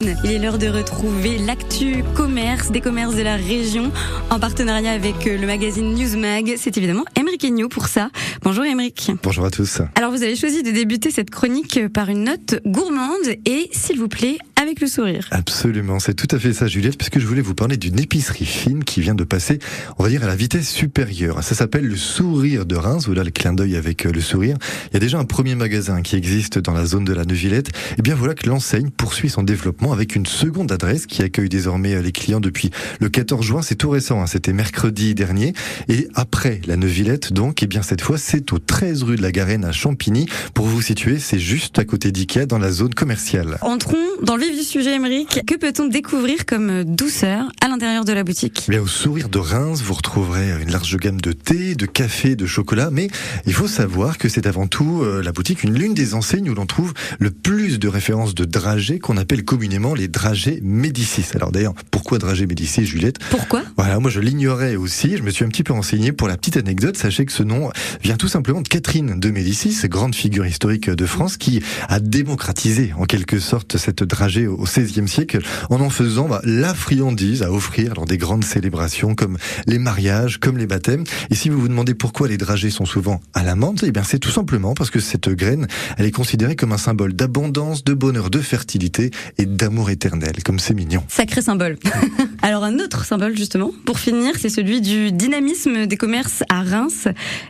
[0.00, 3.90] Il est l'heure de retrouver l'actu commerce des commerces de la région
[4.30, 6.54] en partenariat avec le magazine Newsmag.
[6.56, 7.02] C'est évidemment
[7.38, 8.10] Emeric Agnew pour ça.
[8.42, 9.10] Bonjour Emeric.
[9.22, 9.80] Bonjour à tous.
[9.94, 14.08] Alors vous avez choisi de débuter cette chronique par une note gourmande et s'il vous
[14.08, 15.28] plaît avec le sourire.
[15.30, 18.44] Absolument, c'est tout à fait ça Juliette parce que je voulais vous parler d'une épicerie
[18.44, 19.60] fine qui vient de passer,
[19.98, 21.42] on va dire à la vitesse supérieure.
[21.44, 24.56] Ça s'appelle le Sourire de Reims, voilà le clin d'œil avec euh, le sourire.
[24.90, 27.70] Il y a déjà un premier magasin qui existe dans la zone de la Neuvillette.
[27.98, 31.94] Et bien voilà que l'enseigne poursuit son développement avec une seconde adresse qui accueille désormais
[31.94, 32.70] euh, les clients depuis
[33.00, 33.62] le 14 juin.
[33.62, 34.26] C'est tout récent, hein.
[34.26, 35.52] c'était mercredi dernier.
[35.88, 39.22] Et après la Neuvillette, donc, et eh bien cette fois, c'est au 13 rue de
[39.22, 40.26] la Garenne à Champigny.
[40.54, 43.58] Pour vous situer, c'est juste à côté d'Ikea dans la zone commerciale.
[43.62, 45.40] Entrons dans le vif du sujet, Émeric.
[45.46, 48.64] Que peut-on découvrir comme douceur à l'intérieur de la boutique?
[48.68, 52.36] Eh Bien, Au sourire de Reims, vous retrouverez une large gamme de thé, de café,
[52.36, 52.90] de chocolat.
[52.92, 53.08] Mais
[53.46, 56.54] il faut savoir que c'est avant tout euh, la boutique, une l'une des enseignes où
[56.54, 61.26] l'on trouve le plus de références de dragées qu'on appelle communément les dragées Médicis.
[61.34, 63.18] Alors d'ailleurs, pourquoi dragées Médicis, Juliette?
[63.30, 63.62] Pourquoi?
[63.76, 65.16] Voilà, moi je l'ignorais aussi.
[65.16, 66.96] Je me suis un petit peu renseigné pour la petite anecdote.
[66.96, 67.70] Sachez que ce nom
[68.02, 72.92] vient tout simplement de Catherine de Médicis, grande figure historique de France, qui a démocratisé
[72.98, 77.52] en quelque sorte cette dragée au XVIe siècle en en faisant bah, la friandise à
[77.52, 81.04] offrir lors des grandes célébrations comme les mariages, comme les baptêmes.
[81.30, 84.02] Et si vous vous demandez pourquoi les dragées sont souvent à la menthe, eh bien
[84.02, 85.66] c'est tout simplement parce que cette graine,
[85.96, 90.58] elle est considérée comme un symbole d'abondance, de bonheur, de fertilité et d'amour éternel, comme
[90.58, 91.02] c'est mignon.
[91.08, 91.78] Sacré symbole.
[92.42, 96.97] Alors un autre symbole justement, pour finir, c'est celui du dynamisme des commerces à Reims.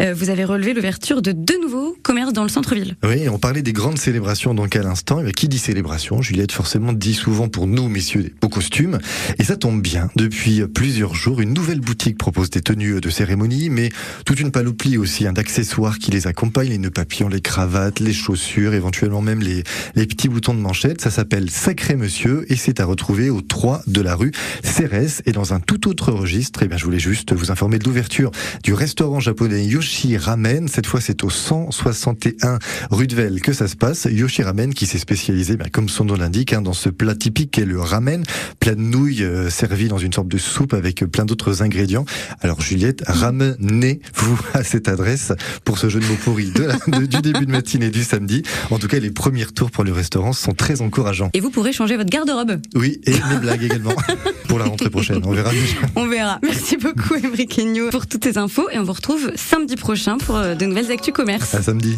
[0.00, 2.96] Euh, vous avez relevé l'ouverture de deux nouveaux commerces dans le centre-ville.
[3.04, 5.24] Oui, on parlait des grandes célébrations donc à l'instant.
[5.24, 8.98] Et qui dit célébration Juliette forcément dit souvent pour nous, messieurs, des beaux costumes.
[9.38, 10.08] Et ça tombe bien.
[10.16, 13.90] Depuis plusieurs jours, une nouvelle boutique propose des tenues de cérémonie, mais
[14.24, 18.12] toute une paloplie aussi hein, d'accessoires qui les accompagnent, les nœuds papillons, les cravates, les
[18.12, 21.00] chaussures, éventuellement même les, petits boutons de manchette.
[21.00, 24.32] Ça s'appelle Sacré Monsieur et c'est à retrouver au 3 de la rue
[24.62, 25.22] Cérès.
[25.26, 27.84] Et dans un tout autre registre, et eh bien, je voulais juste vous informer de
[27.84, 28.30] l'ouverture
[28.62, 30.68] du restaurant japonais Yoshi Ramen.
[30.68, 32.58] Cette fois, c'est au 161
[32.90, 34.06] rue de Velle que ça se passe.
[34.10, 37.50] Yoshi Ramen qui s'est spécialisé, ben, comme son nom l'indique, hein, dans ce plat typique
[37.52, 38.22] qu'est le ramen,
[38.60, 42.04] plat de nouilles euh, servi dans une sorte de soupe avec plein d'autres ingrédients.
[42.40, 45.32] Alors Juliette, ramenez-vous à cette adresse
[45.64, 48.42] pour ce jeu de mots pourri de du début de matinée du samedi.
[48.70, 51.30] En tout cas, les premiers tours pour le restaurant sont très encourageants.
[51.34, 52.60] Et vous pourrez changer votre garde-robe.
[52.74, 53.94] Oui, et mes blagues également
[54.48, 55.22] pour la rentrée prochaine.
[55.24, 55.50] On verra.
[55.96, 56.38] On verra.
[56.42, 57.60] Merci beaucoup, Emric
[57.90, 61.12] pour toutes ces infos et on vous retrouve samedi prochain pour euh, de nouvelles actus
[61.14, 61.54] commerce.
[61.54, 61.90] À samedi.